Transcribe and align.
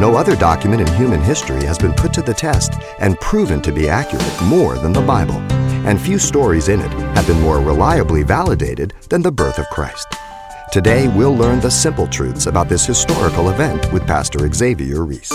No 0.00 0.16
other 0.16 0.34
document 0.34 0.80
in 0.80 0.86
human 0.94 1.20
history 1.20 1.62
has 1.66 1.76
been 1.76 1.92
put 1.92 2.14
to 2.14 2.22
the 2.22 2.32
test 2.32 2.72
and 3.00 3.20
proven 3.20 3.60
to 3.60 3.70
be 3.70 3.86
accurate 3.86 4.42
more 4.44 4.78
than 4.78 4.94
the 4.94 5.02
Bible, 5.02 5.36
and 5.86 6.00
few 6.00 6.18
stories 6.18 6.70
in 6.70 6.80
it 6.80 6.90
have 7.14 7.26
been 7.26 7.38
more 7.42 7.60
reliably 7.60 8.22
validated 8.22 8.94
than 9.10 9.20
the 9.20 9.30
birth 9.30 9.58
of 9.58 9.68
Christ. 9.68 10.06
Today, 10.72 11.08
we'll 11.08 11.36
learn 11.36 11.60
the 11.60 11.70
simple 11.70 12.06
truths 12.06 12.46
about 12.46 12.70
this 12.70 12.86
historical 12.86 13.50
event 13.50 13.92
with 13.92 14.06
Pastor 14.06 14.50
Xavier 14.50 15.04
Reese. 15.04 15.28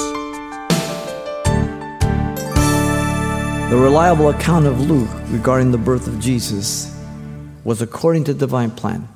The 3.69 3.77
reliable 3.77 4.29
account 4.29 4.65
of 4.65 4.81
Luke 4.81 5.11
regarding 5.27 5.73
the 5.73 5.77
birth 5.77 6.07
of 6.07 6.19
Jesus 6.19 6.91
was 7.63 7.83
according 7.83 8.23
to 8.23 8.33
divine 8.33 8.71
plan. 8.71 9.07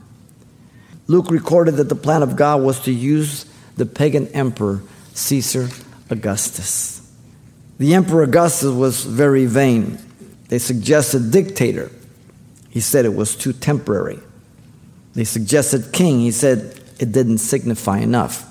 Luke 1.07 1.31
recorded 1.31 1.77
that 1.77 1.89
the 1.89 1.95
plan 1.95 2.21
of 2.21 2.35
God 2.35 2.61
was 2.61 2.79
to 2.81 2.91
use 2.91 3.47
the 3.77 3.87
pagan 3.87 4.27
emperor 4.27 4.83
Caesar 5.19 5.69
Augustus. 6.09 7.01
The 7.77 7.93
emperor 7.93 8.23
Augustus 8.23 8.73
was 8.73 9.03
very 9.03 9.45
vain. 9.45 9.99
They 10.47 10.59
suggested 10.59 11.31
dictator. 11.31 11.91
He 12.69 12.79
said 12.79 13.05
it 13.05 13.13
was 13.13 13.35
too 13.35 13.53
temporary. 13.53 14.19
They 15.13 15.25
suggested 15.25 15.91
king. 15.91 16.19
He 16.19 16.31
said 16.31 16.81
it 16.99 17.11
didn't 17.11 17.39
signify 17.39 17.99
enough. 17.99 18.45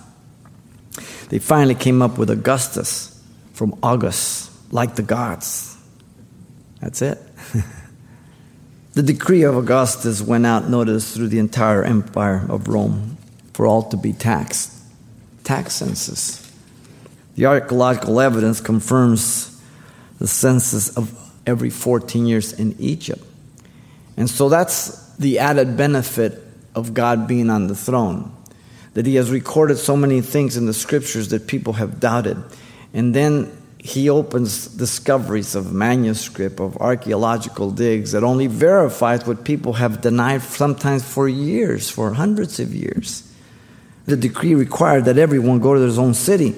They 1.31 1.39
finally 1.39 1.75
came 1.75 2.03
up 2.03 2.19
with 2.19 2.31
Augustus 2.31 3.23
from 3.55 3.79
August, 3.83 4.51
like 4.73 4.95
the 4.95 5.03
gods. 5.03 5.77
That's 6.81 7.03
it. 7.03 7.19
the 8.93 9.03
decree 9.03 9.43
of 9.43 9.57
Augustus 9.57 10.21
went 10.21 10.47
out 10.47 10.69
notice 10.69 11.15
through 11.15 11.29
the 11.29 11.39
entire 11.39 11.83
empire 11.83 12.45
of 12.49 12.69
Rome 12.69 13.17
for 13.55 13.67
all 13.67 13.83
to 13.85 13.97
be 13.97 14.13
taxed. 14.13 14.73
Tax 15.45 15.75
census. 15.75 16.48
The 17.39 17.47
archaeological 17.47 18.21
evidence 18.21 18.61
confirms 18.61 19.63
the 20.19 20.27
census 20.27 20.97
of 20.97 21.17
every 21.47 21.71
14 21.71 22.27
years 22.27 22.53
in 22.53 22.75
Egypt. 22.81 23.25
And 24.17 24.29
so 24.29 24.49
that's 24.49 25.15
the 25.19 25.39
added 25.39 25.77
benefit 25.77 26.43
of 26.75 26.95
God 26.95 27.29
being 27.29 27.49
on 27.49 27.69
the 27.69 27.77
throne. 27.77 28.35
That 28.95 29.07
He 29.07 29.15
has 29.15 29.31
recorded 29.31 29.79
so 29.79 29.97
many 29.97 30.21
things 30.21 30.57
in 30.57 30.67
the 30.67 30.75
scriptures 30.75 31.29
that 31.29 31.47
people 31.47 31.75
have 31.75 32.01
doubted. 32.01 32.43
And 32.93 33.15
then 33.15 33.57
He 33.79 34.11
opens 34.11 34.67
discoveries 34.67 35.55
of 35.55 35.73
manuscript, 35.73 36.59
of 36.59 36.77
archaeological 36.79 37.71
digs 37.71 38.11
that 38.11 38.25
only 38.25 38.49
verifies 38.49 39.25
what 39.29 39.45
people 39.45 39.75
have 39.75 40.01
denied 40.01 40.43
sometimes 40.43 41.05
for 41.05 41.29
years, 41.29 41.89
for 41.89 42.15
hundreds 42.15 42.59
of 42.59 42.75
years. 42.75 43.33
The 44.07 44.17
decree 44.17 44.57
required 44.57 45.05
that 45.05 45.19
everyone 45.19 45.61
go 45.61 45.75
to 45.75 45.79
their 45.79 46.03
own 46.03 46.15
city. 46.15 46.57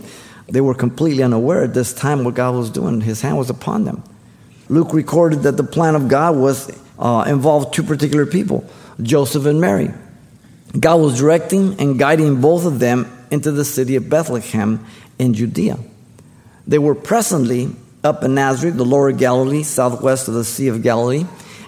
They 0.51 0.61
were 0.61 0.75
completely 0.75 1.23
unaware 1.23 1.63
at 1.63 1.75
this 1.75 1.93
time 1.95 2.25
what 2.25 2.35
God 2.35 2.55
was 2.55 2.71
doing. 2.71 3.01
His 3.01 3.21
hand 3.21 3.39
was 3.39 3.51
upon 3.51 3.85
them. 3.85 4.03
Luke 4.69 4.93
recorded 4.93 5.43
that 5.43 5.57
the 5.57 5.65
plan 5.65 5.95
of 5.95 6.09
God 6.09 6.37
was 6.37 6.71
uh, 6.99 7.25
involved 7.27 7.75
two 7.75 7.83
particular 7.83 8.27
people, 8.27 8.69
Joseph 9.01 9.47
and 9.47 9.61
Mary. 9.61 9.91
God 10.79 10.97
was 10.97 11.19
directing 11.19 11.81
and 11.81 11.99
guiding 11.99 12.41
both 12.41 12.65
of 12.65 12.79
them 12.79 13.11
into 13.31 13.51
the 13.53 13.65
city 13.65 13.97
of 13.97 14.09
Bethlehem 14.09 14.85
in 15.19 15.35
Judea. 15.35 15.79
They 16.67 16.79
were 16.79 16.95
presently 16.95 17.71
up 18.03 18.23
in 18.23 18.35
Nazareth, 18.35 18.77
the 18.77 18.85
lower 18.85 19.13
Galilee, 19.13 19.63
southwest 19.63 20.29
of 20.29 20.35
the 20.35 20.45
Sea 20.45 20.69
of 20.69 20.83
Galilee, 20.83 21.27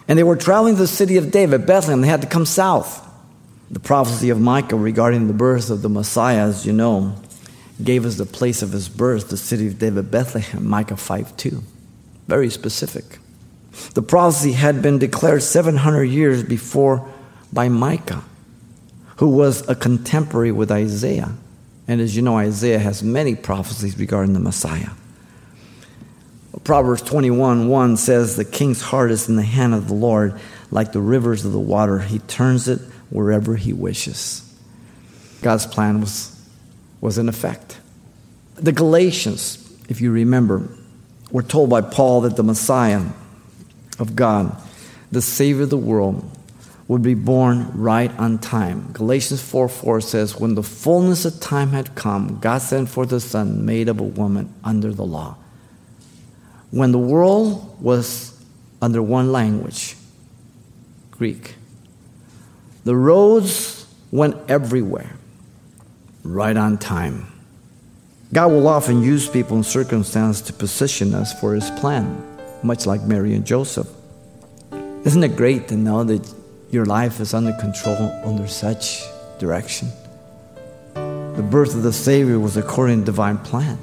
and 0.08 0.18
they 0.18 0.22
were 0.22 0.36
traveling 0.36 0.74
to 0.74 0.82
the 0.82 0.86
city 0.88 1.16
of 1.16 1.30
David, 1.30 1.66
Bethlehem. 1.66 2.00
They 2.00 2.08
had 2.08 2.22
to 2.22 2.28
come 2.28 2.46
south. 2.46 3.08
The 3.70 3.80
prophecy 3.80 4.30
of 4.30 4.40
Micah 4.40 4.76
regarding 4.76 5.28
the 5.28 5.32
birth 5.32 5.70
of 5.70 5.82
the 5.82 5.88
Messiah, 5.88 6.46
as 6.46 6.66
you 6.66 6.72
know, 6.72 7.14
gave 7.84 8.04
us 8.04 8.16
the 8.16 8.26
place 8.26 8.62
of 8.62 8.72
his 8.72 8.88
birth, 8.88 9.28
the 9.28 9.36
city 9.36 9.66
of 9.66 9.78
David, 9.78 10.10
Bethlehem, 10.10 10.66
Micah 10.66 10.96
5 10.96 11.36
2. 11.36 11.62
Very 12.28 12.50
specific. 12.50 13.18
The 13.94 14.02
prophecy 14.02 14.52
had 14.52 14.82
been 14.82 14.98
declared 14.98 15.42
700 15.42 16.04
years 16.04 16.42
before 16.42 17.08
by 17.52 17.68
Micah 17.68 18.22
who 19.22 19.28
was 19.28 19.68
a 19.68 19.74
contemporary 19.76 20.50
with 20.50 20.72
Isaiah. 20.72 21.32
And 21.86 22.00
as 22.00 22.16
you 22.16 22.22
know, 22.22 22.38
Isaiah 22.38 22.80
has 22.80 23.04
many 23.04 23.36
prophecies 23.36 23.96
regarding 23.96 24.32
the 24.32 24.40
Messiah. 24.40 24.90
Proverbs 26.64 27.02
21 27.02 27.68
1 27.68 27.96
says, 27.98 28.34
The 28.34 28.44
king's 28.44 28.82
heart 28.82 29.12
is 29.12 29.28
in 29.28 29.36
the 29.36 29.42
hand 29.42 29.74
of 29.74 29.86
the 29.86 29.94
Lord, 29.94 30.40
like 30.72 30.90
the 30.90 31.00
rivers 31.00 31.44
of 31.44 31.52
the 31.52 31.60
water. 31.60 32.00
He 32.00 32.18
turns 32.18 32.66
it 32.66 32.80
wherever 33.10 33.54
he 33.54 33.72
wishes. 33.72 34.42
God's 35.40 35.66
plan 35.66 36.00
was, 36.00 36.36
was 37.02 37.18
in 37.18 37.28
effect. 37.28 37.78
The 38.54 38.72
Galatians, 38.72 39.58
if 39.90 40.00
you 40.00 40.10
remember, 40.10 40.66
were 41.30 41.42
told 41.42 41.68
by 41.68 41.82
Paul 41.82 42.22
that 42.22 42.36
the 42.36 42.42
Messiah 42.42 43.02
of 43.98 44.16
God, 44.16 44.56
the 45.10 45.20
Savior 45.20 45.64
of 45.64 45.70
the 45.70 45.76
world, 45.76 46.24
would 46.88 47.02
be 47.02 47.14
born 47.14 47.70
right 47.74 48.10
on 48.18 48.38
time. 48.38 48.92
Galatians 48.92 49.42
4 49.42 49.68
4 49.68 50.00
says, 50.00 50.38
When 50.38 50.54
the 50.54 50.62
fullness 50.62 51.24
of 51.24 51.40
time 51.40 51.70
had 51.70 51.94
come, 51.94 52.38
God 52.38 52.58
sent 52.58 52.88
forth 52.88 53.12
a 53.12 53.20
son 53.20 53.64
made 53.64 53.88
of 53.88 54.00
a 54.00 54.04
woman 54.04 54.52
under 54.62 54.92
the 54.92 55.04
law. 55.04 55.36
When 56.70 56.92
the 56.92 56.98
world 56.98 57.80
was 57.82 58.38
under 58.80 59.02
one 59.02 59.32
language, 59.32 59.96
Greek, 61.10 61.54
the 62.84 62.96
roads 62.96 63.86
went 64.10 64.36
everywhere, 64.48 65.16
right 66.22 66.56
on 66.56 66.78
time. 66.78 67.26
God 68.32 68.48
will 68.48 68.68
often 68.68 69.02
use 69.02 69.28
people 69.28 69.56
and 69.56 69.66
circumstances 69.66 70.42
to 70.42 70.52
position 70.52 71.14
us 71.14 71.38
for 71.38 71.54
his 71.54 71.70
plan, 71.72 72.22
much 72.62 72.86
like 72.86 73.02
Mary 73.02 73.34
and 73.34 73.44
Joseph. 73.44 73.88
Isn't 75.04 75.24
it 75.24 75.36
great 75.36 75.68
to 75.68 75.76
know 75.76 76.04
that 76.04 76.34
your 76.72 76.86
life 76.86 77.20
is 77.20 77.34
under 77.34 77.52
control 77.52 78.10
under 78.24 78.48
such 78.48 79.02
direction. 79.38 79.88
The 80.94 81.46
birth 81.48 81.74
of 81.74 81.82
the 81.82 81.92
Savior 81.92 82.40
was 82.40 82.56
according 82.56 83.00
to 83.00 83.04
divine 83.04 83.36
plan, 83.38 83.78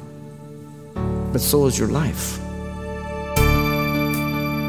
but 1.32 1.40
so 1.40 1.68
is 1.68 1.78
your 1.78 1.88
life. 1.88 2.40